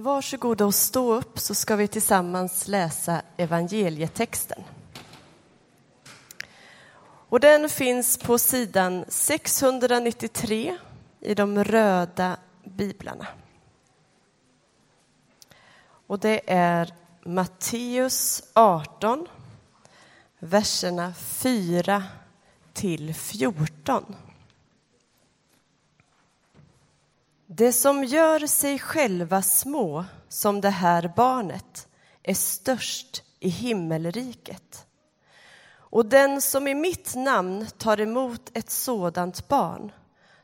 [0.00, 4.62] Varsågoda och stå upp så ska vi tillsammans läsa evangelietexten.
[7.28, 10.76] Och den finns på sidan 693
[11.20, 13.26] i de röda biblarna.
[16.06, 19.26] Och det är Matteus 18,
[20.38, 22.04] verserna 4
[22.72, 24.04] till 14.
[27.50, 31.88] Det som gör sig själva små som det här barnet
[32.22, 34.86] är störst i himmelriket.
[35.70, 39.92] Och den som i mitt namn tar emot ett sådant barn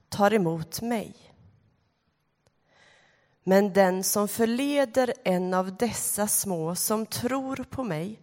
[0.09, 1.15] tar emot mig.
[3.43, 8.21] Men den som förleder en av dessa små som tror på mig,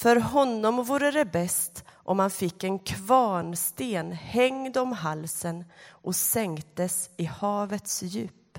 [0.00, 7.10] för honom vore det bäst om han fick en kvarnsten hängd om halsen och sänktes
[7.16, 8.58] i havets djup.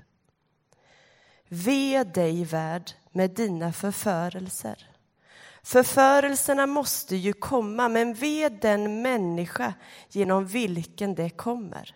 [1.48, 4.90] Ve dig, värld, med dina förförelser.
[5.64, 9.74] Förförelserna måste ju komma, men ve den människa
[10.10, 11.96] genom vilken det kommer.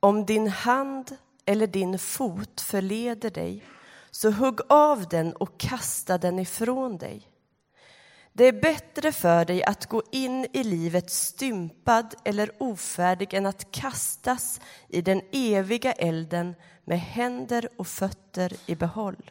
[0.00, 3.64] Om din hand eller din fot förleder dig,
[4.10, 7.30] så hugg av den och kasta den ifrån dig.
[8.32, 13.72] Det är bättre för dig att gå in i livet stympad eller ofärdig än att
[13.72, 19.30] kastas i den eviga elden med händer och fötter i behåll.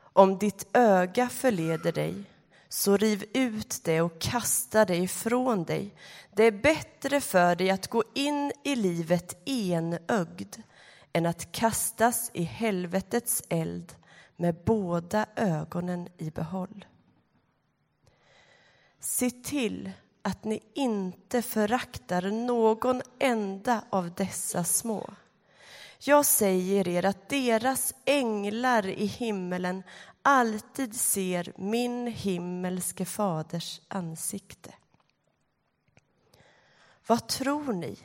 [0.00, 2.24] Om ditt öga förleder dig,
[2.68, 5.94] så riv ut det och kasta det ifrån dig.
[6.32, 10.56] Det är bättre för dig att gå in i livet enögd
[11.12, 13.94] än att kastas i helvetets eld
[14.36, 16.84] med båda ögonen i behåll.
[19.00, 19.90] Se till
[20.22, 25.10] att ni inte föraktar någon enda av dessa små.
[25.98, 29.82] Jag säger er att deras änglar i himmelen
[30.22, 34.74] alltid ser min himmelske faders ansikte.
[37.06, 37.98] Vad tror ni?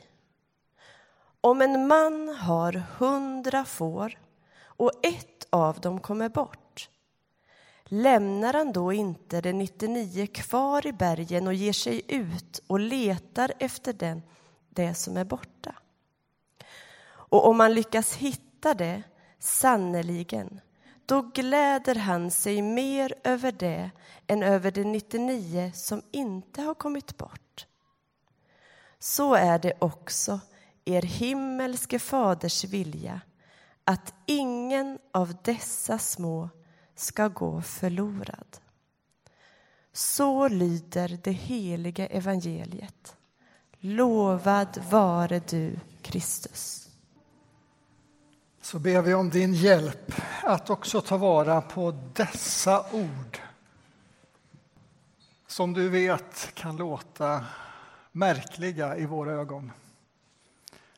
[1.44, 4.18] Om en man har hundra får
[4.56, 6.88] och ett av dem kommer bort
[7.84, 13.52] lämnar han då inte de 99 kvar i bergen och ger sig ut och letar
[13.58, 14.22] efter den,
[14.68, 15.74] det som är borta?
[17.06, 19.02] Och om man lyckas hitta det,
[19.38, 20.60] sannerligen,
[21.06, 23.90] då gläder han sig mer över det
[24.26, 27.66] än över de 99 som inte har kommit bort.
[28.98, 30.40] Så är det också
[30.84, 33.20] er himmelske faders vilja
[33.84, 36.48] att ingen av dessa små
[36.94, 38.56] ska gå förlorad.
[39.92, 43.16] Så lyder det heliga evangeliet.
[43.78, 46.88] Lovad vare du, Kristus.
[48.60, 50.12] Så ber vi om din hjälp
[50.42, 53.40] att också ta vara på dessa ord
[55.46, 57.44] som du vet kan låta
[58.12, 59.72] märkliga i våra ögon.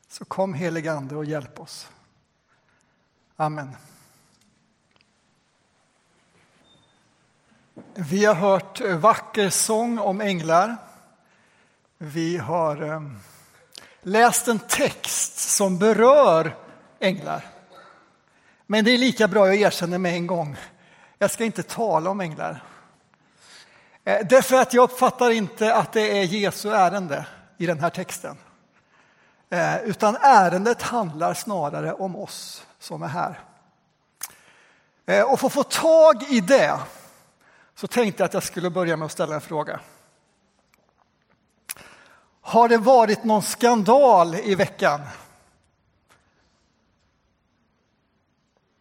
[0.08, 1.88] Så kom helig Ande och hjälp oss.
[3.36, 3.76] Amen.
[7.94, 10.76] Vi har hört eh, vacker sång om änglar.
[11.98, 13.02] Vi har eh,
[14.02, 16.56] läst en text som berör
[16.98, 17.44] änglar.
[18.66, 20.56] Men det är lika bra jag erkänner med en gång.
[21.18, 22.62] Jag ska inte tala om änglar.
[24.04, 27.26] Eh, därför att jag uppfattar inte att det är Jesu ärende
[27.58, 28.36] i den här texten.
[29.50, 33.40] Eh, utan ärendet handlar snarare om oss som är här.
[35.06, 36.78] Eh, och för att få tag i det
[37.74, 39.80] så tänkte jag att jag skulle börja med att ställa en fråga.
[42.40, 45.00] Har det varit någon skandal i veckan?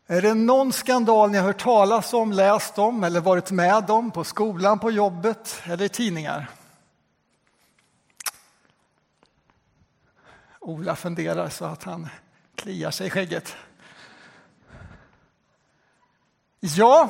[0.07, 4.11] Är det någon skandal ni har hört talas om, läst om eller varit med om
[4.11, 6.49] på skolan, på jobbet eller i tidningar?
[10.67, 12.09] Ola funderar så att han
[12.55, 13.55] kliar sig i skägget.
[16.59, 17.09] Ja,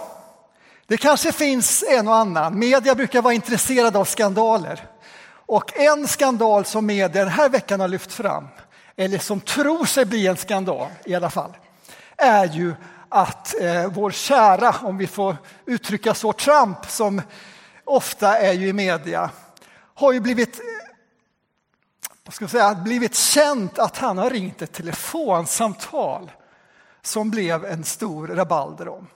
[0.88, 2.60] det kanske finns en och annan.
[2.60, 4.88] Media brukar vara intresserade av skandaler.
[5.25, 8.48] Och en skandal som media den här veckan har lyft fram,
[8.96, 11.58] eller som tror sig bli en skandal i alla fall,
[12.18, 12.74] är ju
[13.10, 17.22] att eh, vår kära, om vi får uttrycka så, Trump som
[17.84, 19.30] ofta är ju i media,
[19.94, 20.60] har ju blivit
[22.25, 26.31] vad ska jag säga, blivit känt att han har ringt ett telefonsamtal
[27.01, 29.07] som blev en stor rabalder om.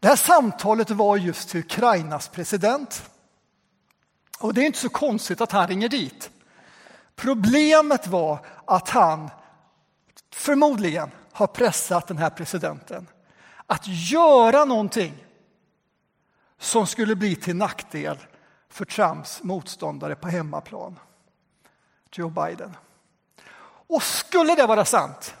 [0.00, 3.10] Det här samtalet var just till Ukrainas president.
[4.38, 6.30] Och det är inte så konstigt att han ringer dit.
[7.16, 9.30] Problemet var att han
[10.34, 13.08] förmodligen har pressat den här presidenten
[13.66, 15.24] att göra någonting
[16.58, 18.18] som skulle bli till nackdel
[18.68, 20.98] för Trumps motståndare på hemmaplan,
[22.18, 22.76] Joe Biden.
[23.86, 25.34] Och skulle det vara sant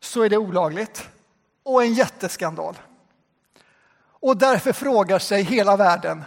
[0.00, 1.08] så är det olagligt
[1.62, 2.78] och en jätteskandal.
[3.96, 6.24] Och därför frågar sig hela världen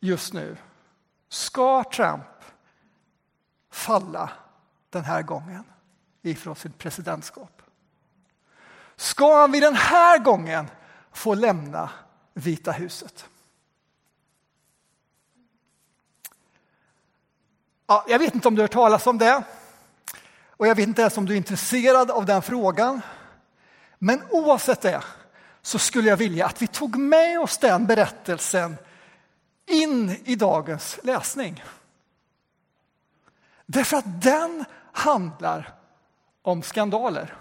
[0.00, 0.56] just nu,
[1.28, 2.24] ska Trump
[3.70, 4.30] falla
[4.90, 5.64] den här gången
[6.22, 7.62] ifrån sitt presidentskap?
[8.96, 10.70] Ska han vid den här gången
[11.12, 11.90] få lämna
[12.34, 13.28] Vita huset?
[17.86, 19.42] Ja, jag vet inte om du har hört talas om det
[20.50, 23.00] och jag vet inte ens om du är intresserad av den frågan.
[23.98, 25.02] Men oavsett det
[25.62, 28.76] så skulle jag vilja att vi tog med oss den berättelsen
[29.66, 31.64] in i dagens läsning.
[33.66, 35.74] Därför att den handlar
[36.42, 37.34] om skandaler.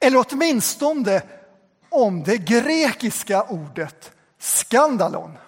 [0.00, 1.22] Eller åtminstone
[1.88, 5.38] om det grekiska ordet skandalon.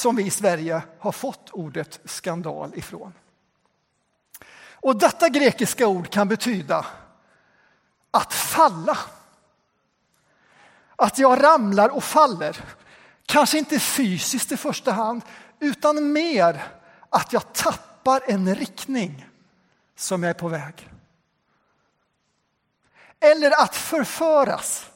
[0.00, 3.12] Som vi i Sverige har fått ordet skandal ifrån.
[4.72, 6.86] Och detta grekiska ord kan betyda
[8.10, 8.98] att falla.
[10.96, 12.64] Att jag ramlar och faller.
[13.26, 15.22] Kanske inte fysiskt i första hand,
[15.58, 16.66] utan mer
[17.08, 19.26] att jag tappar en riktning
[19.96, 20.88] som jag är på väg.
[23.20, 24.90] Eller att förföras.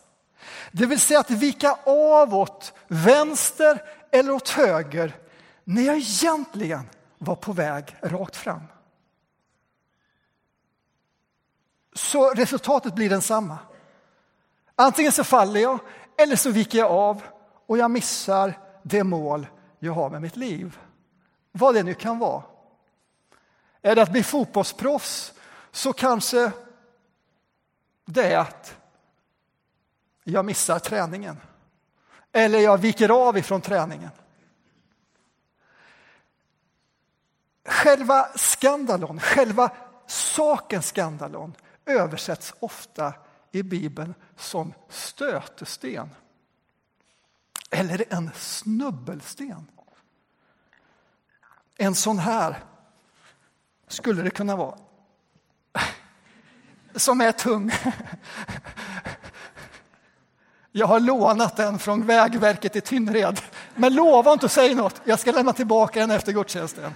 [0.73, 3.83] Det vill säga att vika avåt vänster
[4.14, 5.16] eller åt höger
[5.64, 8.62] när jag egentligen var på väg rakt fram.
[11.93, 13.58] Så resultatet blir densamma.
[14.75, 15.78] Antingen så faller jag
[16.19, 17.22] eller så viker jag av
[17.66, 19.46] och jag missar det mål
[19.78, 20.78] jag har med mitt liv.
[21.52, 22.43] Vad det nu kan vara.
[23.82, 25.32] Är det att bli fotbollsproffs
[25.70, 26.52] så kanske
[28.05, 28.76] det är att
[30.25, 31.40] jag missar träningen.
[32.36, 34.10] Eller jag viker av ifrån träningen.
[37.64, 39.70] Själva skandalon, själva
[40.06, 41.54] saken skandalon
[41.86, 43.14] översätts ofta
[43.52, 46.10] i Bibeln som stötesten
[47.70, 49.70] eller en snubbelsten.
[51.76, 52.64] En sån här
[53.88, 54.78] skulle det kunna vara.
[56.94, 57.70] Som är tung.
[60.76, 63.41] Jag har lånat den från Vägverket i Tynnered.
[63.75, 65.00] Men lova inte att säga något.
[65.05, 66.94] Jag ska lämna tillbaka den efter gudstjänsten.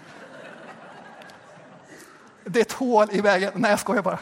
[2.44, 3.52] Det är ett hål i vägen.
[3.54, 4.18] Nej, jag skojar bara.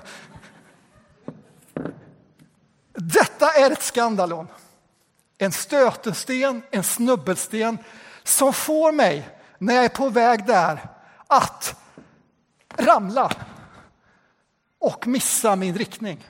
[2.93, 4.49] Detta är ett skandalon.
[5.39, 7.79] En stötesten, en snubbelsten
[8.25, 9.29] som får mig,
[9.59, 10.89] när jag är på väg där,
[11.27, 11.77] att
[12.77, 13.33] ramla
[14.79, 16.27] och missa min riktning.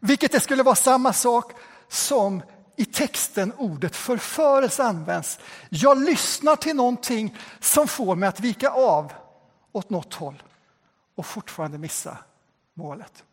[0.00, 1.52] Vilket det skulle vara samma sak
[1.88, 2.42] som
[2.76, 5.38] i texten ordet förförelse används.
[5.68, 9.12] Jag lyssnar till någonting som får mig att vika av
[9.72, 10.42] åt något håll
[11.14, 12.18] och fortfarande missa
[12.74, 13.24] målet.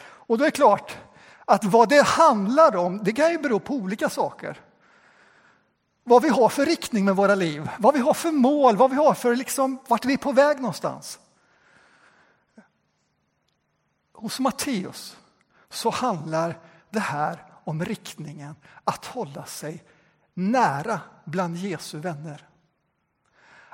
[0.00, 0.96] Och då är det klart
[1.44, 4.60] att vad det handlar om, det kan ju bero på olika saker.
[6.04, 8.96] Vad vi har för riktning med våra liv, vad vi har för mål, vad vi
[8.96, 11.18] har för liksom, vart vi är på väg någonstans.
[14.20, 15.16] Hos Matteus
[15.70, 16.58] så handlar
[16.90, 19.84] det här om riktningen att hålla sig
[20.34, 22.48] nära bland Jesu vänner.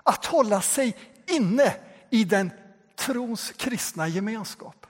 [0.03, 0.97] Att hålla sig
[1.27, 1.77] inne
[2.11, 2.51] i den
[2.97, 4.87] trons kristna gemenskap.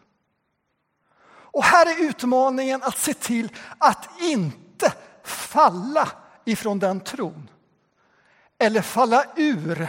[1.26, 4.92] Och här är utmaningen att se till att inte
[5.23, 6.08] falla
[6.44, 7.50] ifrån den tron.
[8.58, 9.88] Eller falla ur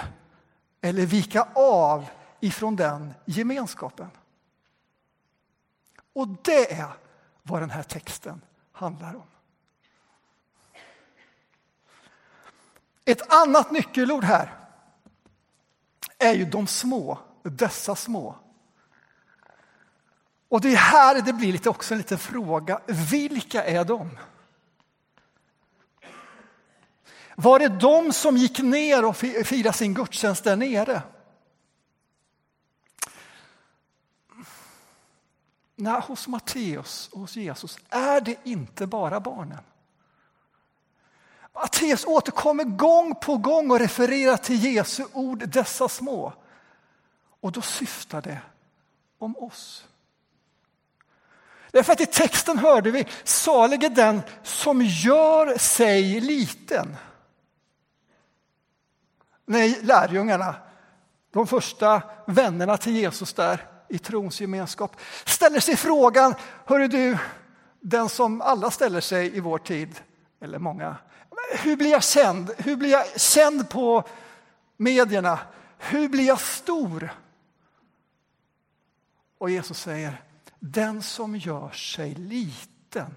[0.81, 2.05] eller vika av
[2.39, 4.10] ifrån den gemenskapen.
[6.15, 6.88] Och det är
[7.43, 8.41] vad den här texten
[8.72, 9.27] handlar om.
[13.05, 14.53] Ett annat nyckelord här
[16.17, 18.36] är ju de små, dessa små.
[20.50, 22.81] Och det är här det blir lite också en liten fråga.
[23.12, 24.17] Vilka är de?
[27.36, 31.01] Var det de som gick ner och firade sin gudstjänst där nere?
[35.75, 39.63] Nej, hos Matteus och hos Jesus är det inte bara barnen.
[41.53, 46.34] Matteus återkommer gång på gång och refererar till Jesu ord, dessa små.
[47.39, 48.41] Och då syftar det
[49.17, 49.88] om oss.
[51.72, 56.98] Därför att i texten hörde vi, salig är den som gör sig liten.
[59.46, 60.55] Nej, lärjungarna,
[61.32, 67.18] de första vännerna till Jesus där i trons gemenskap, ställer sig frågan, hörru du,
[67.80, 70.01] den som alla ställer sig i vår tid,
[70.39, 70.96] eller många,
[71.51, 72.51] hur blir jag känd?
[72.58, 74.04] Hur blir jag känd på
[74.77, 75.39] medierna?
[75.77, 77.13] Hur blir jag stor?
[79.38, 80.22] Och Jesus säger,
[80.60, 83.15] den som gör sig liten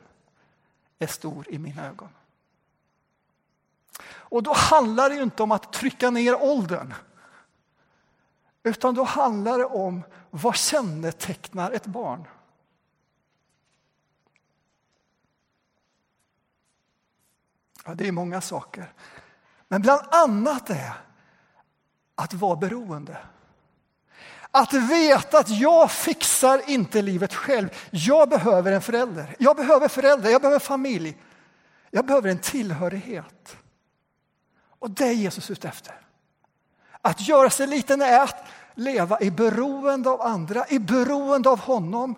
[0.98, 2.08] är stor i mina ögon.
[4.08, 6.94] Och då handlar det ju inte om att trycka ner åldern.
[8.62, 12.24] Utan då handlar det om vad kännetecknar ett barn?
[17.84, 18.92] Ja, det är många saker.
[19.68, 20.92] Men bland annat är
[22.14, 23.18] att vara beroende.
[24.50, 27.68] Att veta att jag fixar inte livet själv.
[27.90, 29.36] Jag behöver en förälder.
[29.38, 31.16] Jag behöver föräldrar, jag behöver familj.
[31.90, 33.56] Jag behöver en tillhörighet.
[34.78, 36.00] Och det är Jesus ute efter.
[37.02, 38.46] Att göra sig liten är att
[38.78, 42.14] leva i beroende av andra, i beroende av honom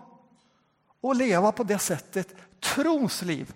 [1.00, 3.54] och leva på det sättet trons liv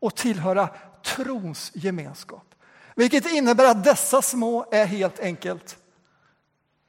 [0.00, 0.68] och tillhöra
[1.04, 2.54] trons gemenskap.
[2.94, 5.78] Vilket innebär att dessa små är helt enkelt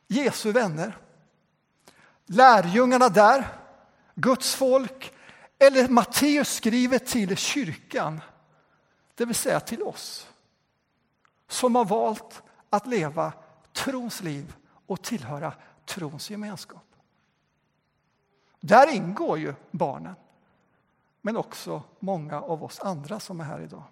[0.07, 0.97] Jesu vänner.
[2.25, 3.47] Lärjungarna där,
[4.15, 5.13] Guds folk
[5.59, 8.21] eller Matteus skriver till kyrkan,
[9.15, 10.27] det vill säga till oss
[11.49, 13.33] som har valt att leva
[13.73, 14.53] trons liv
[14.87, 15.53] och tillhöra
[15.85, 16.85] trons gemenskap.
[18.59, 20.15] Där ingår ju barnen,
[21.21, 23.83] men också många av oss andra som är här idag.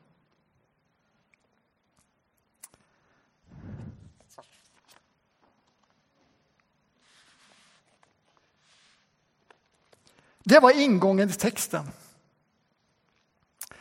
[10.47, 11.91] Det var ingången till texten.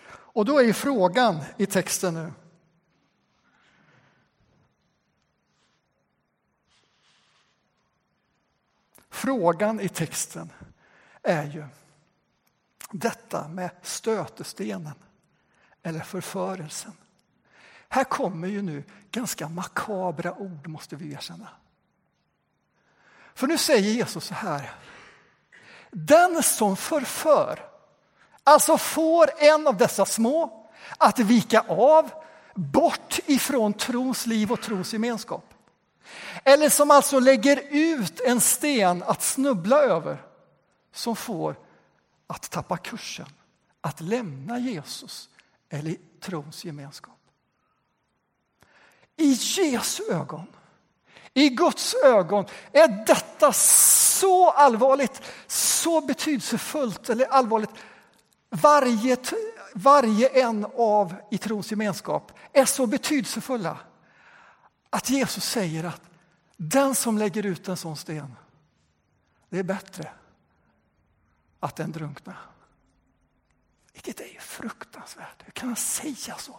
[0.06, 2.32] Och då är frågan i texten nu.
[9.24, 10.52] Frågan i texten
[11.22, 11.64] är ju
[12.90, 14.94] detta med stötestenen
[15.82, 16.92] eller förförelsen.
[17.88, 21.48] Här kommer ju nu ganska makabra ord, måste vi erkänna.
[23.34, 24.74] För nu säger Jesus så här.
[25.90, 27.60] Den som förför,
[28.44, 30.66] alltså får en av dessa små
[30.98, 32.10] att vika av
[32.54, 35.53] bort ifrån trons liv och trons gemenskap.
[36.44, 40.22] Eller som alltså lägger ut en sten att snubbla över
[40.92, 41.56] som får
[42.26, 43.28] att tappa kursen,
[43.80, 45.28] att lämna Jesus
[45.68, 47.18] eller trons gemenskap.
[49.16, 50.46] I Jesu ögon,
[51.34, 57.70] i Guds ögon är detta så allvarligt, så betydelsefullt eller allvarligt.
[58.50, 59.16] Varje,
[59.74, 63.78] varje en av i trons gemenskap är så betydelsefulla
[64.94, 66.02] att Jesus säger att
[66.56, 68.36] den som lägger ut en sån sten,
[69.48, 70.10] det är bättre
[71.60, 72.38] att den drunknar.
[73.92, 75.42] Vilket är ju fruktansvärt.
[75.44, 76.56] Hur kan han säga så?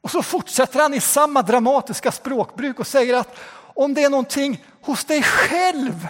[0.00, 4.64] Och så fortsätter han i samma dramatiska språkbruk och säger att om det är någonting
[4.82, 6.08] hos dig själv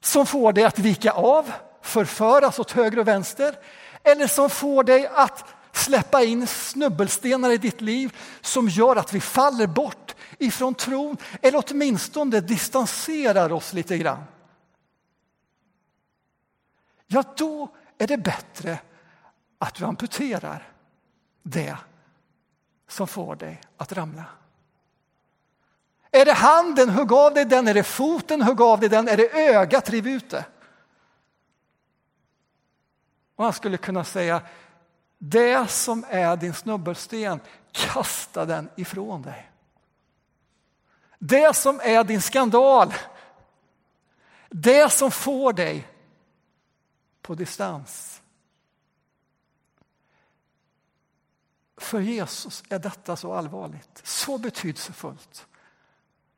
[0.00, 3.58] som får dig att vika av, förföras åt höger och vänster
[4.02, 5.44] eller som får dig att
[5.76, 11.64] släppa in snubbelstenar i ditt liv som gör att vi faller bort ifrån tron eller
[11.66, 14.24] åtminstone distanserar oss lite grann.
[17.06, 18.78] Ja, då är det bättre
[19.58, 20.72] att du amputerar
[21.42, 21.76] det
[22.88, 24.24] som får dig att ramla.
[26.10, 27.68] Är det handen, hugg av dig den.
[27.68, 29.08] Är det foten, hugg av dig den.
[29.08, 30.44] Är det ögat, riv ut det.
[33.36, 34.42] Och han skulle kunna säga,
[35.30, 37.40] det som är din snubbelsten,
[37.72, 39.50] kasta den ifrån dig.
[41.18, 42.94] Det som är din skandal,
[44.48, 45.88] det som får dig
[47.22, 48.22] på distans.
[51.76, 55.46] För Jesus är detta så allvarligt, så betydelsefullt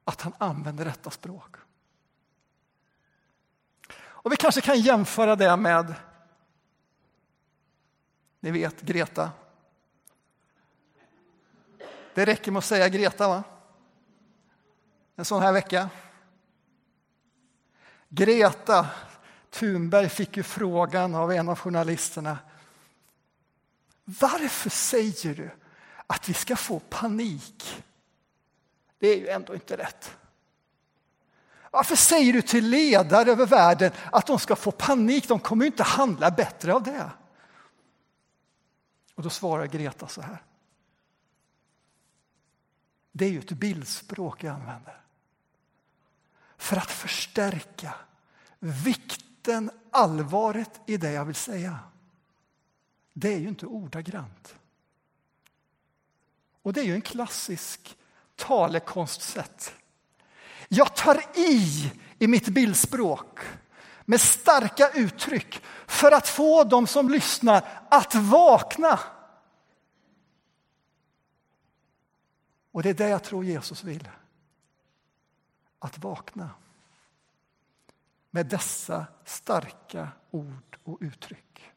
[0.05, 1.57] att han använder detta språk.
[3.99, 5.95] Och Vi kanske kan jämföra det med
[8.40, 9.31] ni vet Greta.
[12.14, 13.45] Det räcker med att säga Greta, va?
[15.16, 15.90] En sån här vecka.
[18.09, 18.87] Greta
[19.50, 22.38] Thunberg fick ju frågan av en av journalisterna.
[24.05, 25.50] Varför säger du
[26.07, 27.85] att vi ska få panik?
[28.99, 30.16] Det är ju ändå inte rätt.
[31.71, 35.28] Varför säger du till ledare över världen att de ska få panik?
[35.28, 37.11] De kommer ju inte handla bättre av det.
[39.16, 40.42] Och då svarar Greta så här.
[43.12, 45.00] det är ju ett bildspråk jag använder.
[46.56, 47.94] För att förstärka
[48.58, 51.78] vikten, allvaret i det jag vill säga.
[53.12, 54.54] Det är ju inte ordagrant.
[56.62, 57.96] Och det är ju en klassisk
[58.35, 59.75] talekonstsätt.
[60.68, 63.40] Jag tar i i mitt bildspråk
[64.06, 69.00] med starka uttryck för att få dem som lyssnar att vakna.
[72.72, 74.08] Och det är det jag tror Jesus vill.
[75.78, 76.50] Att vakna
[78.30, 81.72] med dessa starka ord och uttryck.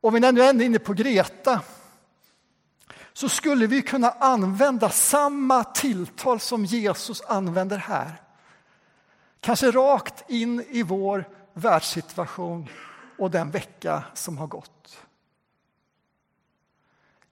[0.00, 1.62] Om vi nu är inne på Greta
[3.12, 8.23] så skulle vi kunna använda samma tilltal som Jesus använder här.
[9.44, 12.68] Kanske rakt in i vår världssituation
[13.18, 15.06] och den vecka som har gått.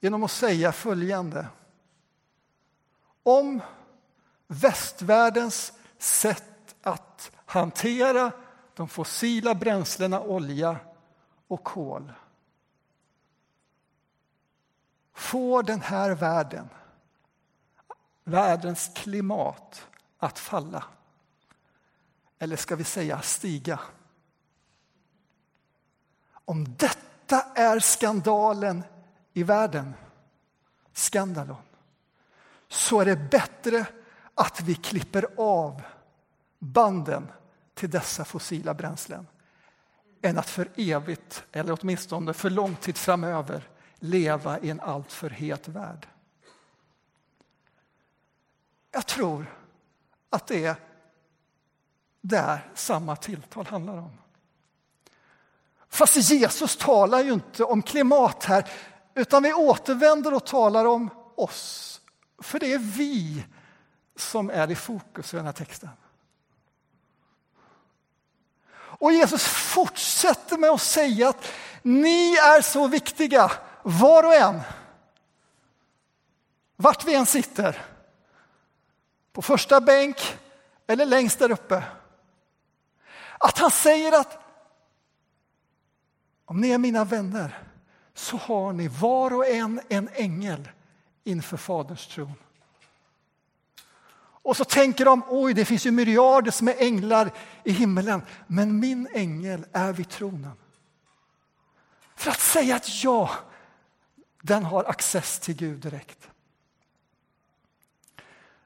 [0.00, 1.49] Genom att säga följande.
[3.23, 3.61] Om
[4.47, 8.33] västvärldens sätt att hantera
[8.75, 10.76] de fossila bränslena olja
[11.49, 12.12] och kol
[15.14, 16.69] får den här världen,
[18.25, 19.87] världens klimat,
[20.19, 20.85] att falla.
[22.42, 23.80] Eller ska vi säga stiga?
[26.44, 28.82] Om detta är skandalen
[29.32, 29.94] i världen,
[30.92, 31.62] skandalon,
[32.68, 33.87] så är det bättre
[34.34, 35.82] att vi klipper av
[36.58, 37.32] banden
[37.75, 39.26] till dessa fossila bränslen
[40.22, 45.68] än att för evigt, eller åtminstone för lång tid framöver, leva i en alltför het
[45.68, 46.08] värld.
[48.90, 49.58] Jag tror
[50.30, 50.76] att det är
[52.22, 54.18] där samma tilltal handlar om.
[55.88, 58.68] Fast Jesus talar ju inte om klimat här,
[59.14, 62.00] utan vi återvänder och talar om oss.
[62.38, 63.44] För det är vi
[64.16, 65.90] som är i fokus i den här texten.
[68.74, 74.61] Och Jesus fortsätter med att säga att ni är så viktiga var och en,
[76.76, 77.85] vart vi än sitter,
[79.32, 80.38] på första bänk
[80.87, 81.82] eller längst där uppe.
[83.42, 84.38] Att han säger att
[86.44, 87.59] om ni är mina vänner
[88.14, 90.68] så har ni var och en en ängel
[91.24, 92.35] inför Faderns tron.
[94.44, 97.31] Och så tänker de, oj det finns ju myriader som är änglar
[97.64, 100.57] i himmelen, men min ängel är vid tronen.
[102.14, 103.31] För att säga att ja,
[104.42, 106.28] den har access till Gud direkt.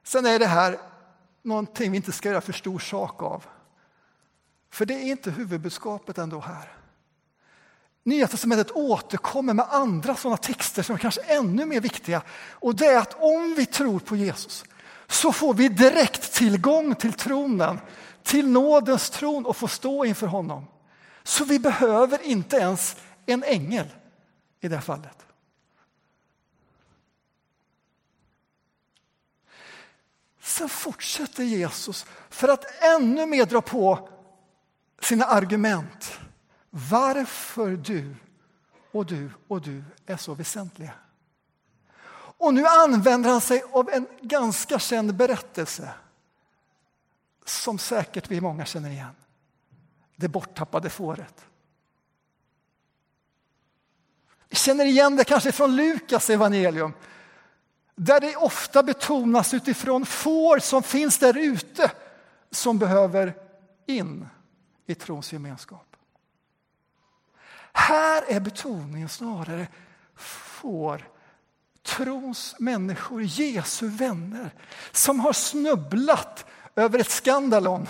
[0.03, 0.79] Sen är det här
[1.43, 3.45] någonting vi inte ska göra för stor sak av.
[4.77, 6.73] För det är inte huvudbudskapet ändå här.
[8.03, 12.23] Nya testamentet återkommer med andra sådana texter som är kanske ännu mer viktiga.
[12.51, 14.65] Och det är att om vi tror på Jesus
[15.07, 17.81] så får vi direkt tillgång till tronen,
[18.23, 20.67] till nådens tron och får stå inför honom.
[21.23, 23.87] Så vi behöver inte ens en ängel
[24.61, 25.27] i det här fallet.
[30.41, 34.09] Sen fortsätter Jesus för att ännu mer dra på
[35.01, 36.19] sina argument.
[36.71, 38.15] Varför du
[38.93, 40.93] och du och du är så väsentliga.
[42.39, 45.91] Och nu använder han sig av en ganska känd berättelse
[47.45, 49.15] som säkert vi många känner igen.
[50.17, 51.45] Det borttappade fåret.
[54.49, 56.93] Vi känner igen det kanske från Lukas evangelium
[57.95, 61.91] där det ofta betonas utifrån får som finns där ute
[62.51, 63.35] som behöver
[63.87, 64.29] in
[64.87, 65.97] i trons gemenskap.
[67.73, 69.69] Här är betoningen snarare
[70.15, 71.11] får,
[71.83, 74.51] trons människor, Jesu vänner
[74.93, 76.47] som har snubblat
[76.77, 77.87] över ett skandalon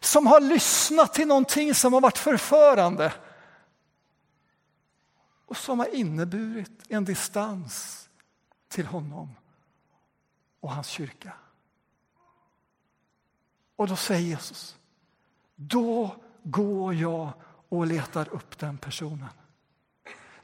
[0.00, 3.12] som har lyssnat till någonting som har varit förförande
[5.46, 8.08] och som har inneburit en distans
[8.68, 9.34] till honom
[10.60, 11.32] och hans kyrka.
[13.76, 14.76] Och då säger Jesus,
[15.62, 17.32] då går jag
[17.68, 19.28] och letar upp den personen.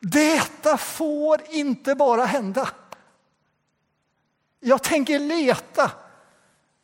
[0.00, 2.68] Detta får inte bara hända.
[4.60, 5.92] Jag tänker leta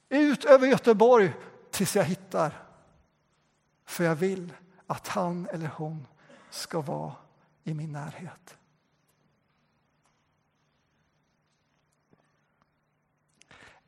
[0.08, 1.32] ut över Göteborg
[1.70, 2.62] tills jag hittar.
[3.84, 4.52] För jag vill
[4.86, 6.06] att han eller hon
[6.50, 7.14] ska vara
[7.64, 8.56] i min närhet.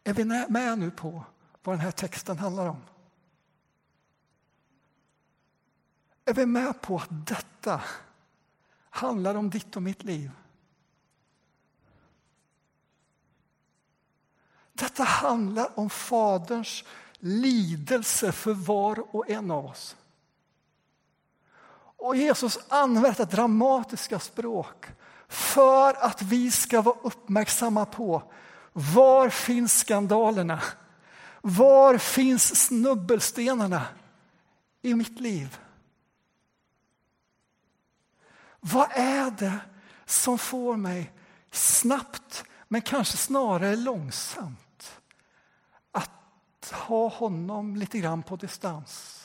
[0.05, 1.25] Är vi med nu på
[1.63, 2.81] vad den här texten handlar om?
[6.25, 7.81] Är vi med på att detta
[8.91, 10.31] handlar om ditt och mitt liv?
[14.73, 16.85] Detta handlar om Faderns
[17.19, 19.97] lidelse för var och en av oss.
[21.97, 24.87] Och Jesus använder detta dramatiska språk
[25.29, 28.23] för att vi ska vara uppmärksamma på
[28.73, 30.63] var finns skandalerna?
[31.41, 33.83] Var finns snubbelstenarna
[34.83, 35.59] i mitt liv?
[38.67, 39.61] Vad är det
[40.05, 41.13] som får mig
[41.51, 45.01] snabbt, men kanske snarare långsamt
[45.93, 49.21] att ha honom lite grann på distans?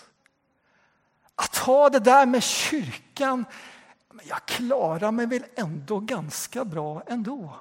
[1.35, 3.45] Att ha det där med kyrkan,
[4.23, 7.55] jag klarar mig väl ändå ganska bra ändå.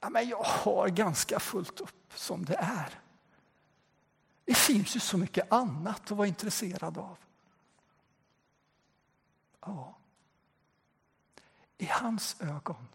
[0.00, 3.00] Ja, men jag har ganska fullt upp som det är.
[4.44, 7.16] Det finns ju så mycket annat att vara intresserad av.
[9.66, 9.94] Ja.
[11.78, 12.88] I hans ögon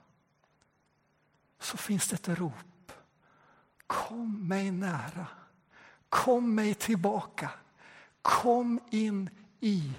[1.59, 2.91] så finns det ett rop.
[3.87, 5.27] Kom mig nära.
[6.09, 7.51] Kom mig tillbaka.
[8.21, 9.29] Kom in
[9.59, 9.93] i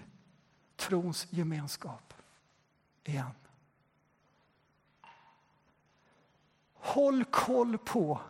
[0.76, 2.14] trons gemenskap
[3.04, 3.34] igen.
[6.74, 8.20] Håll koll på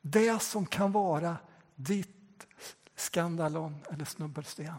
[0.00, 1.36] det som kan vara
[1.74, 2.46] ditt
[2.94, 4.74] skandalon eller snubbelsten.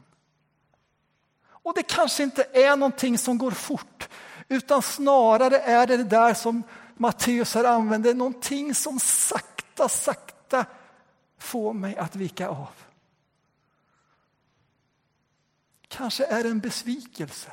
[1.64, 4.10] Och det kanske inte är någonting som går fort
[4.48, 6.64] utan snarare är det det där som
[6.98, 10.66] Matteus här använder, någonting som sakta, sakta
[11.38, 12.70] får mig att vika av.
[15.88, 17.52] Kanske är det en besvikelse.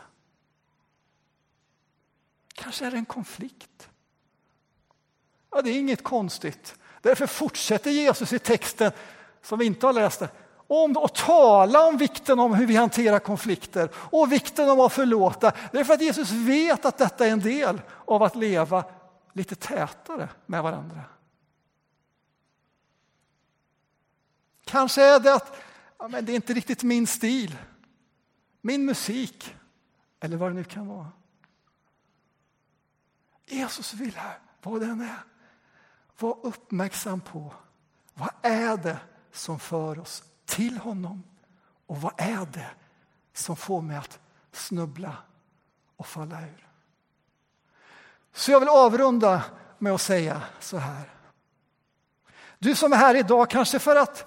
[2.55, 3.88] Kanske är det en konflikt.
[5.51, 6.77] Ja, det är inget konstigt.
[7.03, 8.92] Därför fortsätter Jesus i texten,
[9.42, 10.29] som vi inte har läst det,
[10.68, 15.52] om att tala om vikten om hur vi hanterar konflikter och vikten om att förlåta.
[15.72, 18.85] det är för att Jesus vet att detta är en del av att leva
[19.33, 21.00] lite tätare med varandra.
[24.64, 25.57] Kanske är det att
[25.98, 27.59] ja, men det är inte riktigt min stil,
[28.61, 29.54] min musik
[30.20, 31.12] eller vad det nu kan vara.
[33.46, 35.22] Jesus vill här, vad den är,
[36.18, 37.54] var uppmärksam på
[38.14, 38.98] vad är det
[39.33, 41.22] som för oss till honom
[41.87, 42.70] och vad är det
[43.32, 44.18] som får mig att
[44.52, 45.16] snubbla
[45.96, 46.66] och falla ur.
[48.32, 49.44] Så jag vill avrunda
[49.78, 51.11] med att säga så här.
[52.58, 54.24] Du som är här idag kanske för att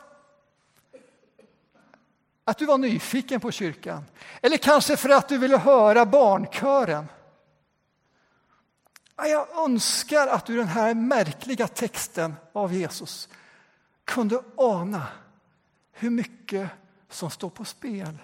[2.43, 4.05] att du var nyfiken på kyrkan
[4.41, 7.07] eller kanske för att du ville höra barnkören.
[9.15, 13.29] Jag önskar att du den här märkliga texten av Jesus
[14.05, 15.07] kunde ana
[16.02, 16.70] hur mycket
[17.10, 18.18] som står på spel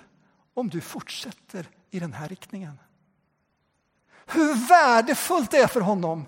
[0.54, 2.80] om du fortsätter i den här riktningen.
[4.26, 6.26] Hur värdefullt det är för honom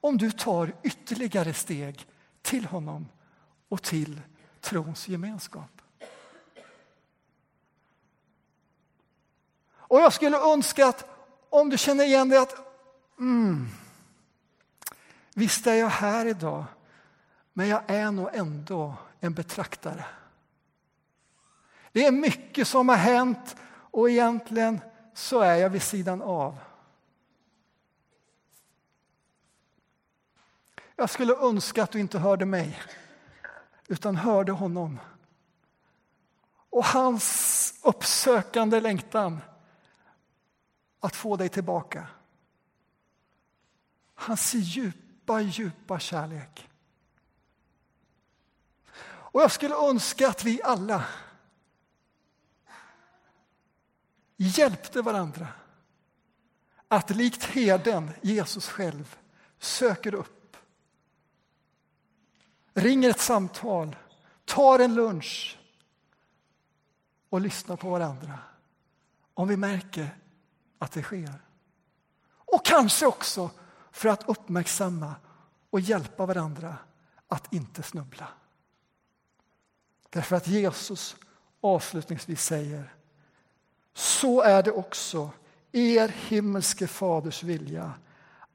[0.00, 2.06] om du tar ytterligare steg
[2.42, 3.08] till honom
[3.68, 4.20] och till
[4.60, 5.82] trons gemenskap.
[9.76, 11.08] Och jag skulle önska att
[11.50, 12.56] om du känner igen dig att
[13.18, 13.68] mm,
[15.34, 16.64] visst är jag här idag,
[17.52, 20.04] men jag är nog ändå en betraktare.
[21.94, 24.80] Det är mycket som har hänt och egentligen
[25.12, 26.58] så är jag vid sidan av.
[30.96, 32.80] Jag skulle önska att du inte hörde mig,
[33.88, 35.00] utan hörde honom.
[36.70, 39.40] Och hans uppsökande längtan
[41.00, 42.06] att få dig tillbaka.
[44.14, 46.68] Hans djupa, djupa kärlek.
[49.06, 51.04] Och jag skulle önska att vi alla
[54.36, 55.48] hjälpte varandra
[56.88, 59.16] att likt herden, Jesus själv,
[59.58, 60.56] söker upp,
[62.74, 63.96] ringer ett samtal,
[64.44, 65.58] tar en lunch
[67.28, 68.38] och lyssnar på varandra.
[69.34, 70.18] Om vi märker
[70.78, 71.34] att det sker.
[72.30, 73.50] Och kanske också
[73.90, 75.14] för att uppmärksamma
[75.70, 76.76] och hjälpa varandra
[77.28, 78.28] att inte snubbla.
[80.10, 81.16] Därför att Jesus
[81.60, 82.94] avslutningsvis säger
[83.94, 85.30] så är det också
[85.72, 87.92] er himmelske faders vilja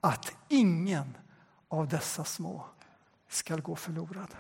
[0.02, 1.18] att ingen
[1.68, 2.66] av dessa små
[3.30, 4.36] skall gå förlorad.